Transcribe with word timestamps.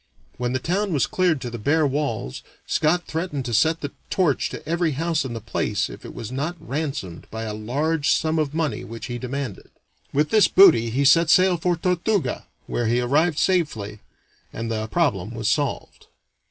When 0.37 0.53
the 0.53 0.57
town 0.57 0.93
was 0.93 1.05
cleared 1.05 1.39
to 1.41 1.51
the 1.51 1.59
bare 1.59 1.85
walls 1.85 2.41
Scot 2.65 3.05
threatened 3.05 3.45
to 3.45 3.53
set 3.53 3.81
the 3.81 3.91
torch 4.09 4.49
to 4.49 4.67
every 4.67 4.93
house 4.93 5.23
in 5.25 5.33
the 5.33 5.39
place 5.39 5.91
if 5.91 6.03
it 6.03 6.15
was 6.15 6.31
not 6.31 6.55
ransomed 6.59 7.27
by 7.29 7.43
a 7.43 7.53
large 7.53 8.09
sum 8.11 8.39
of 8.39 8.51
money 8.51 8.83
which 8.83 9.05
he 9.05 9.19
demanded. 9.19 9.69
With 10.11 10.31
this 10.31 10.47
booty 10.47 10.89
he 10.89 11.05
set 11.05 11.29
sail 11.29 11.55
for 11.55 11.75
Tortuga, 11.75 12.47
where 12.65 12.87
he 12.87 12.99
arrived 12.99 13.37
safely 13.37 13.99
and 14.51 14.71
the 14.71 14.87
problem 14.87 15.35
was 15.35 15.47
solved. 15.47 16.07